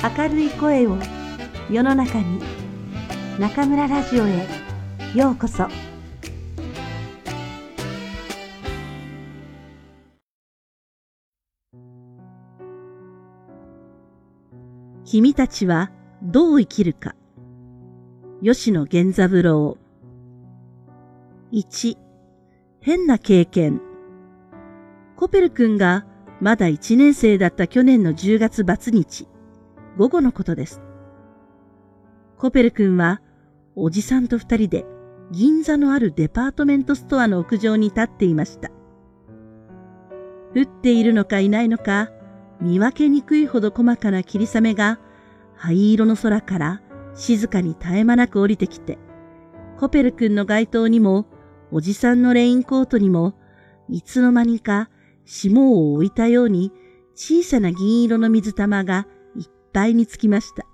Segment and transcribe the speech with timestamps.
[0.00, 0.96] 明るい声を
[1.68, 2.40] 世の中に
[3.36, 4.46] 中村ラジオへ
[5.12, 5.66] ようこそ。
[15.04, 15.90] 君たちは
[16.22, 17.16] どう生きるか。
[18.40, 19.78] 吉野源三郎。
[21.50, 21.98] 1
[22.80, 23.80] 変な経験。
[25.16, 26.06] コペル君が
[26.40, 29.26] まだ1年生だった去年の10月バツ日。
[29.98, 30.80] 午後のことです。
[32.38, 33.20] コペル君は、
[33.74, 34.86] おじさんと二人で
[35.32, 38.70] 銀座のあるデパートメントストアの屋上に立っていました。
[40.54, 42.12] 降っているのかいないのか、
[42.60, 45.00] 見分けにくいほど細かな霧雨が
[45.56, 46.80] 灰色の空から
[47.14, 48.98] 静かに絶え間なく降りてきて、
[49.80, 51.26] コペル君の街灯にも、
[51.72, 53.34] おじさんのレインコートにも、
[53.88, 54.90] いつの間にか
[55.24, 56.72] 霜を置いたように
[57.16, 59.08] 小さな銀色の水玉が
[59.86, 60.66] いにつきました。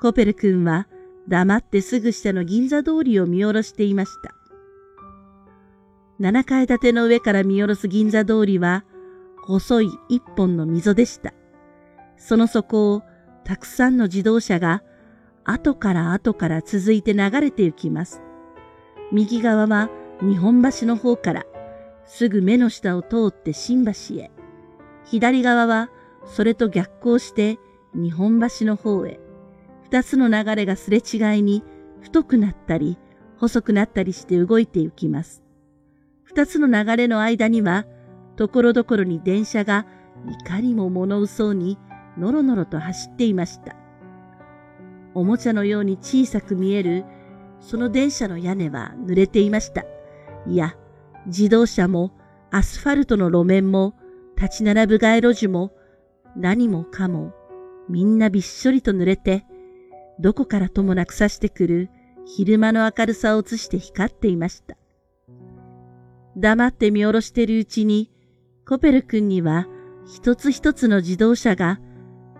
[0.00, 0.86] コペル君は
[1.28, 4.34] 黙ってすぐ下の銀座通りを見下ろしていました。
[6.20, 8.84] 7階建ての上から見下ろす銀座通りは、
[9.46, 11.34] 細い一本の溝でした。
[12.16, 13.02] その底を
[13.44, 14.82] たくさんの自動車が
[15.44, 18.22] 後から後から続いて流れて行きます。
[19.12, 19.90] 右側は
[20.22, 21.44] 日本橋の方から
[22.06, 24.30] すぐ目の下を通って新橋へ。
[25.04, 25.90] 左側は
[26.24, 27.58] それと逆行して
[27.94, 29.20] 日本橋の方へ、
[29.84, 31.62] 二つの流れがすれ違いに
[32.00, 32.98] 太くなったり
[33.38, 35.42] 細くなったりして動いて行きます。
[36.22, 37.86] 二つの流れの間には、
[38.36, 39.86] ところどころに電車が
[40.28, 41.78] いかにも物うそうに
[42.18, 43.76] のろのろと走っていました。
[45.14, 47.04] おもちゃのように小さく見える、
[47.60, 49.84] その電車の屋根は濡れていました。
[50.46, 50.76] いや、
[51.26, 52.12] 自動車も
[52.50, 53.94] アスファルトの路面も
[54.36, 55.72] 立ち並ぶ街路樹も
[56.36, 57.32] 何もかも
[57.88, 59.44] みんなびっしょりと濡れて、
[60.18, 61.90] どこからともなく差してくる
[62.24, 64.76] 昼間の明るさを映して光っていました。
[66.36, 68.10] 黙って見下ろしているうちに、
[68.66, 69.66] コペル君には
[70.06, 71.80] 一つ一つの自動車が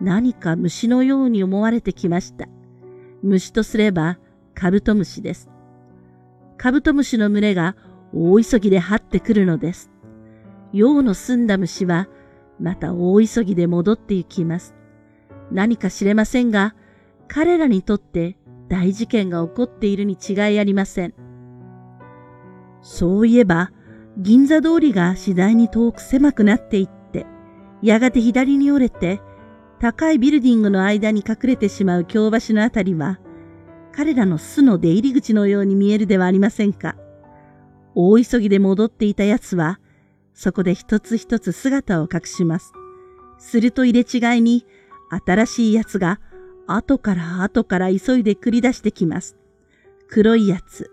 [0.00, 2.48] 何か虫のように思われてきました。
[3.22, 4.18] 虫とすれば
[4.54, 5.48] カブトムシです。
[6.56, 7.76] カブトムシの群れが
[8.14, 9.90] 大急ぎで張ってくるのです。
[10.72, 12.08] 用の澄んだ虫は
[12.60, 14.74] また大急ぎで戻って行きます。
[15.52, 16.74] 何か知れませんが、
[17.28, 18.36] 彼らにとって
[18.68, 21.14] 大事件が起こっているに違いありません。
[22.80, 23.70] そういえば、
[24.18, 27.26] 銀座通りが次第に遠く狭くなっていって、
[27.82, 29.20] やがて左に折れて、
[29.78, 33.18] 高いビルディングの間に隠れてしまう京橋のあたりは、
[33.92, 36.96] 彼らの巣の出入り口のように見えるではありませんか。
[37.94, 39.80] 大急ぎで戻っていた奴は、
[40.34, 42.72] そこで一つ一つ姿を隠します。
[43.38, 44.64] すると入れ違いに、
[45.12, 46.20] 新しいやつが
[46.66, 49.36] 後から後から急いで繰り出してきます。
[50.08, 50.90] 黒いやつ、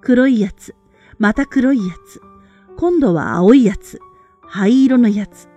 [0.00, 0.74] 黒いやつ、
[1.18, 2.20] また黒いやつ、
[2.76, 4.00] 今度は青いやつ、
[4.42, 5.48] 灰色のやつ。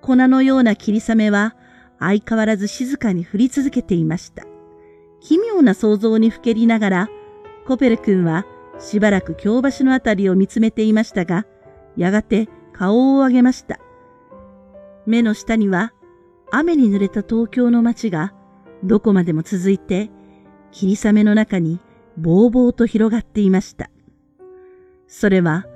[0.00, 1.56] 粉のような霧雨は
[1.98, 4.44] 相変わらず静かに降り続けていました。
[5.20, 7.08] 奇妙な想像にふけりながら、
[7.66, 8.46] コペル君は
[8.78, 11.46] しばらく京橋のあたりを見つめていましたが、
[11.96, 13.80] やがて顔を上げました。
[15.06, 15.92] 目の下には
[16.50, 18.32] 雨に濡れた東京の街が
[18.84, 20.10] どこまでも続いて
[20.70, 21.80] 霧雨の中に
[22.16, 23.90] ぼうぼうと広がっていました。
[25.06, 25.66] それは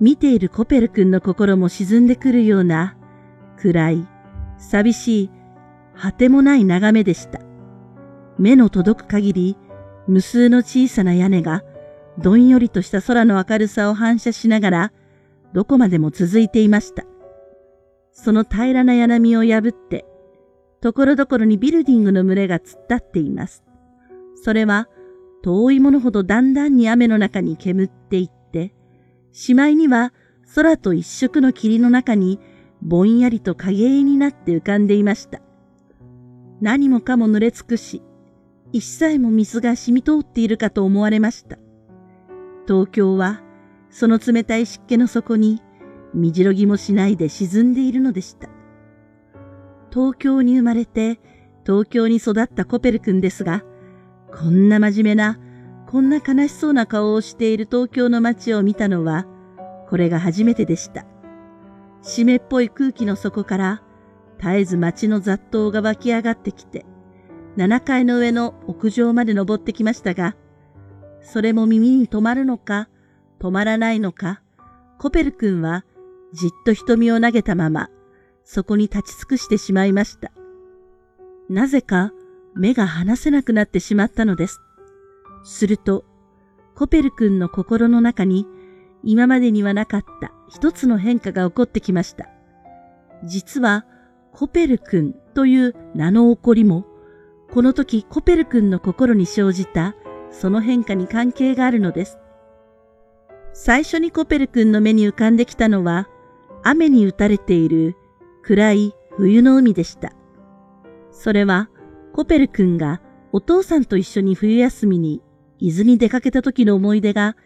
[0.00, 2.96] 見ているコペル君の心も沈んでくるような
[3.56, 4.08] 暗い、
[4.58, 5.30] 寂しい、
[5.94, 7.40] 果てもない眺めでした。
[8.38, 9.56] 目の届く限り
[10.08, 11.62] 無数の小さな屋根が
[12.18, 14.92] どんよりとした空の明るさを反射しながら
[15.52, 17.04] どこまでも続いていました。
[18.12, 20.04] その平らな柳を破って
[20.82, 23.62] ところどころにビルディングの群れが突っ立っています。
[24.42, 24.88] それは
[25.42, 28.74] 遠いものほどだんだんに雨の中に煙っていって、
[29.30, 30.12] しまいには
[30.54, 32.40] 空と一色の霧の中に
[32.82, 35.40] ぼんやりと影絵になって浮かんでいました。
[36.60, 38.02] 何もかも濡れ尽くし、
[38.72, 41.58] 一切も水が染み通っているかと思われました。
[42.66, 43.40] 東京は
[43.90, 45.62] その冷たい湿気の底に、
[46.12, 48.48] みじろぎもしないで沈んでいるのでした。
[49.92, 51.20] 東京に生まれて
[51.64, 53.62] 東京に育ったコペル君ですが、
[54.32, 55.38] こんな真面目な、
[55.86, 59.26] こんな悲しそうな顔をしている東京の街を見たのは、
[59.88, 61.04] これが初めてでした。
[62.00, 63.82] 湿っぽい空気の底から、
[64.38, 66.84] 絶えず街の雑踏が湧き上がってきて、
[67.56, 70.34] 7階の上の屋上まで登ってきましたが、
[71.20, 72.88] それも耳に止まるのか、
[73.38, 74.42] 止まらないのか、
[74.98, 75.84] コペル君は
[76.32, 77.90] じっと瞳を投げたまま、
[78.44, 80.32] そこに立ち尽くしてしまいました。
[81.48, 82.12] なぜか
[82.54, 84.60] 目が離せなくなってしまったのです。
[85.44, 86.04] すると、
[86.74, 88.46] コペル君の心の中に
[89.02, 92.28] 今までにはなかった一つの変化が起こってきました。
[93.24, 93.84] 実は、
[94.32, 96.86] コペル君という名の起こりも、
[97.52, 99.94] この時コペル君の心に生じた
[100.30, 102.18] その変化に関係があるのです。
[103.52, 106.08] 最初にコペル君の目に浮かんできたのは、
[106.62, 107.96] 雨に打たれている
[108.42, 110.12] 暗い冬の海でした。
[111.10, 111.70] それは、
[112.12, 113.00] コペル君が
[113.32, 115.22] お父さんと一緒に冬休みに
[115.58, 117.36] 伊豆に出かけた時の思い出が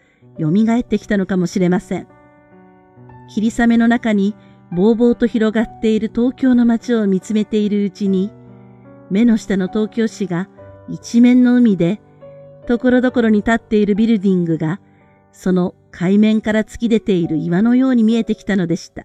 [0.41, 2.09] 蘇ってきたのかもしれません。
[3.29, 4.35] 霧雨の中に
[4.73, 8.33] ぼうぼうと広がっている東京の街を見つめているうちに、
[9.11, 10.49] 目の下の東京市が
[10.89, 12.01] 一面の海で、
[12.67, 14.81] ところどころに立っているビルディングが、
[15.31, 19.05] その海面から突き出ている岩のように見えてきたのでした。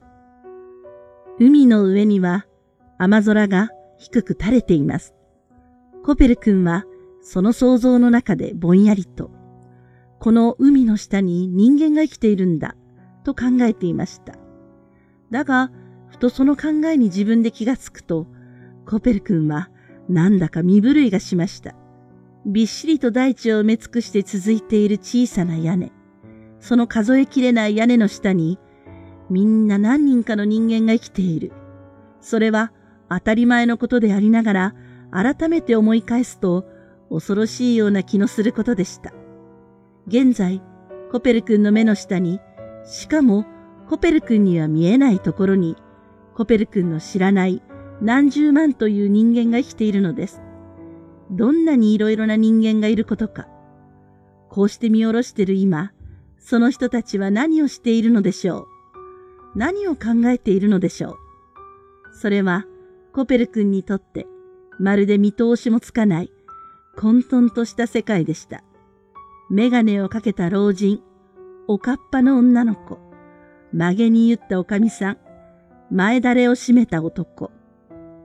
[1.39, 2.45] 海の上には
[2.97, 5.15] 雨空が低く垂れています。
[6.03, 6.85] コペル君は
[7.21, 9.31] その想像の中でぼんやりと、
[10.19, 12.75] この海の下に人間が生きているんだ
[13.23, 14.35] と考えていました。
[15.31, 15.71] だが、
[16.09, 18.27] ふとその考えに自分で気がつくと、
[18.85, 19.69] コペル君は
[20.09, 21.75] なんだか身震いがしました。
[22.45, 25.91] びっしりと大地を埋め尽くして続いている小さな屋根。
[26.59, 28.59] その数えきれない屋根の下に、
[29.31, 31.53] みんな何人かの人間が生きている。
[32.19, 32.73] それは
[33.09, 34.75] 当たり前のことでありながら、
[35.11, 36.65] 改めて思い返すと、
[37.09, 39.13] 恐ろしいような気のすることでした。
[40.07, 40.61] 現在、
[41.11, 42.41] コペル君の目の下に、
[42.85, 43.45] しかも
[43.89, 45.77] コペル君には見えないところに、
[46.35, 47.61] コペル君の知らない
[48.01, 50.41] 何十万という人間が生きているのです。
[51.31, 53.47] どんなにいろいろな人間がいることか。
[54.49, 55.93] こうして見下ろしてる今、
[56.37, 58.80] その人たちは何をしているのでしょう。
[59.55, 61.15] 何を考えているのでしょう？
[62.13, 62.65] それは、
[63.13, 64.27] コペル君にとって、
[64.79, 66.31] まるで見通しもつかない、
[66.97, 68.63] 混沌とした世界でした。
[69.49, 71.01] メガネをかけた老人、
[71.67, 72.99] おかっぱの女の子、
[73.73, 75.17] 曲げに言ったおかみさん、
[75.89, 77.51] 前だれを締めた男、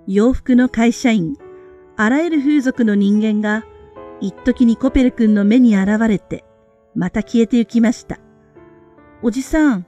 [0.06, 1.37] 洋服の会社員、
[1.96, 3.64] あらゆる風俗の人間が、
[4.20, 6.44] 一時にコペル君の目に現れて、
[6.94, 8.19] また消えて行きました。
[9.23, 9.87] おじさん、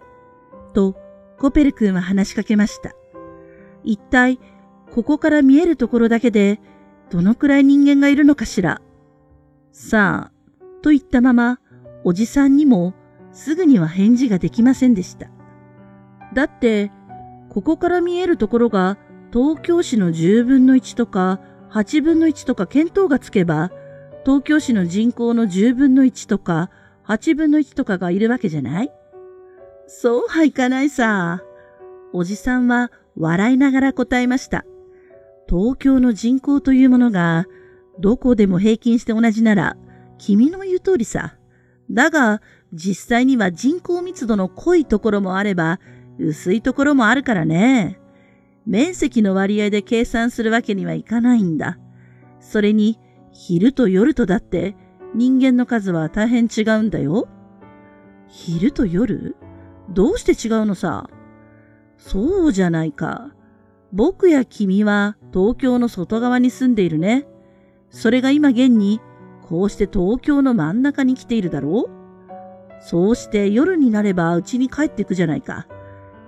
[0.75, 0.97] と
[1.39, 2.93] コペル君は話しかけました。
[3.85, 4.39] 一体、
[4.93, 6.61] ここから見えるところだけで、
[7.11, 8.83] どのくらい人間がいるのかしら。
[9.73, 11.61] さあ、と言ったまま、
[12.05, 12.95] おじさんにも
[13.33, 15.29] すぐには返事ができませんでした。
[16.35, 16.91] だって、
[17.49, 18.99] ここから見えるところが
[19.33, 21.41] 東京市の10分の1とか
[21.71, 23.71] 8分の1とか見当がつけば、
[24.25, 26.71] 東京市の人口の10分の1とか
[27.07, 28.93] 8分の1とかがいるわけじゃない？
[29.91, 31.43] そうはいかないさ。
[32.13, 34.67] おじさんは笑いながら答えました。
[35.49, 37.47] 東京の人口というものが、
[37.99, 39.77] どこでも平均して同じなら、
[40.19, 41.39] 君の言う通りさ。
[41.91, 42.43] だが、
[42.75, 45.81] 実際には人口密度の濃いところもあれば、
[46.19, 47.99] 薄いところもあるからね。
[48.67, 51.79] 面積の割合で計算するわけにはいかないんだ。
[52.41, 52.99] それに、
[53.33, 54.77] 昼と夜とだって、
[55.15, 57.27] 人間の数は大変違うんだよ。
[58.29, 59.35] 昼と夜？
[59.91, 61.09] どうして違うのさ？
[61.97, 63.35] そうじゃないか。
[63.93, 67.27] 僕や君は東京の外側に住んでいるね。
[67.91, 69.01] それが今現に
[69.43, 71.91] こうして東京の真ん中に来ているだろう？
[72.81, 75.67] そうして夜になれば家に帰ってくじゃないか。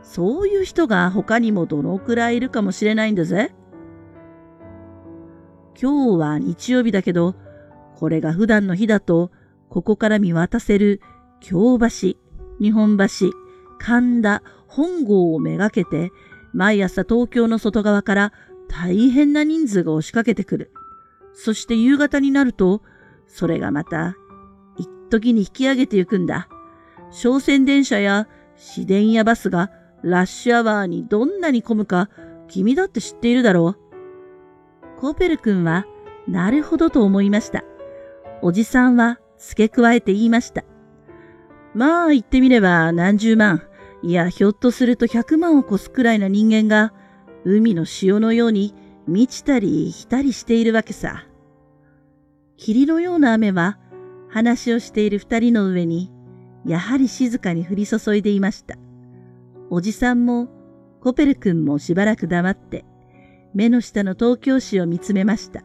[0.02, 3.54] そういう人が他にもどのくらいいるかもしれないんだぜ。
[5.80, 7.36] 今日は日曜日だけど、
[7.94, 9.30] これが普段の日だと、
[9.68, 11.00] ここから見渡せる
[11.40, 12.18] 京橋、
[12.58, 13.06] 日本橋、
[13.80, 16.12] 神田、本郷をめがけて、
[16.52, 18.32] 毎朝東京の外側から
[18.68, 20.72] 大変な人数が押しかけてくる。
[21.32, 22.82] そして夕方になると、
[23.26, 24.16] それがまた、
[24.76, 26.48] 一時に引き上げてゆくんだ。
[27.10, 29.70] 商船電車や市電やバスが
[30.02, 32.10] ラッシュアワーにどんなに混むか、
[32.48, 33.76] 君だって知っているだろ
[34.96, 35.00] う。
[35.00, 35.86] コーペル君は、
[36.28, 37.64] なるほどと思いました。
[38.42, 40.64] おじさんは付け加えて言いました。
[41.74, 43.62] まあ言ってみれば何十万、
[44.02, 46.92] いやひょっとすると百万を超すくらいな人間が
[47.44, 48.74] 海の潮のように
[49.06, 51.26] 満ちたり浸りしているわけさ。
[52.56, 53.78] 霧のような雨は
[54.28, 56.12] 話をしている二人の上に
[56.66, 58.76] やはり静かに降り注いでいました。
[59.70, 60.48] おじさんも
[61.00, 62.84] コペル君もしばらく黙って
[63.54, 65.62] 目の下の東京市を見つめました。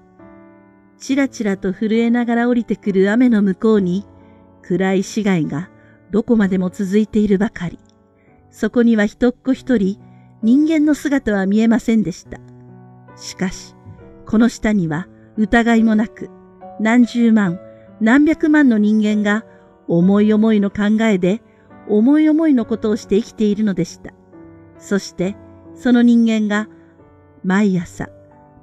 [0.97, 4.05] ちらちらと震えながら降りてくる雨の向こうに、
[4.61, 5.69] 暗い市街が
[6.11, 7.79] どこまでも続いているばかり。
[8.55, 9.99] そこには一っ子一人、
[10.41, 12.39] 人間の姿は見えませんでした。
[13.17, 13.75] しかし、
[14.25, 16.29] この下には疑いもなく、
[16.79, 17.59] 何十万、
[17.99, 19.43] 何百万の人間が
[19.89, 21.41] 思い思いの考えで
[21.89, 24.13] 思い思いのことをして生きているのでした。
[24.79, 25.35] そして
[25.73, 26.69] その人間が
[27.43, 28.07] 毎朝、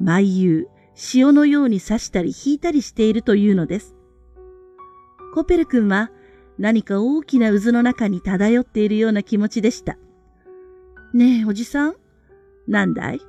[0.00, 3.94] 毎夕、潮のように刺したり引いたりしているというのです。
[5.34, 6.10] コペル君は
[6.62, 9.98] 何か大きな渦の中に漂っているような気持ちでした。
[11.12, 11.96] ねえ、おじさん？
[12.68, 13.20] なんだい？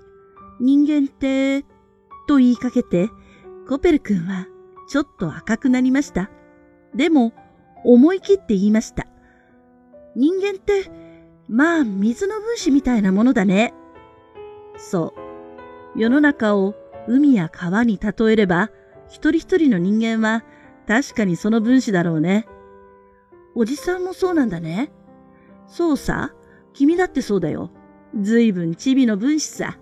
[0.61, 1.63] 人間って、
[2.27, 3.09] と言いかけて、
[3.67, 4.45] コペル君は
[4.87, 6.29] ちょっと赤くなりました。
[6.93, 7.33] でも、
[7.83, 9.07] 思い切って言いました。
[10.15, 10.91] 人間って、
[11.49, 13.73] まあ、水の分子みたいなものだね。
[14.77, 15.15] そ
[15.95, 15.99] う。
[15.99, 16.75] 世の中を
[17.07, 18.69] 海や川に例えれば、
[19.07, 20.43] 一人一人の人間は
[20.87, 22.45] 確かにその分子だろうね。
[23.55, 24.91] おじさんもそうなんだね。
[25.67, 26.33] そうさ。
[26.73, 27.71] 君だってそうだよ。
[28.19, 29.77] ずいぶんチビの分子さ。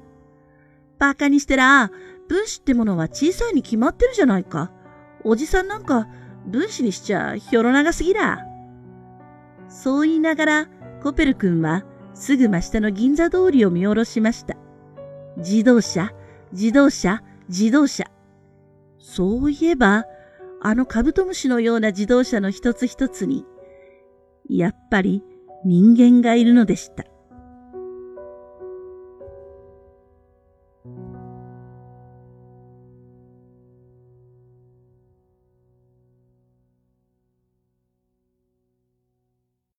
[0.99, 1.89] バカにしてら、
[2.27, 4.71] 分子ってものは小さいに決まってるじゃないか。
[5.23, 6.07] おじさんなんか
[6.45, 8.45] 分子にしちゃひょろ長すぎら。
[9.67, 10.67] そう言いながら、
[11.01, 14.55] コペル君はすぐ真下の銀座通りを見下ろしました。
[15.37, 16.11] 自動車、
[16.51, 18.05] 自動車、自動車。
[18.99, 20.05] そういえば、
[20.61, 23.45] あのカブトムシのような自動車の一つ一つに、
[24.49, 25.23] やっぱり
[25.65, 27.05] 人間がいるのでした。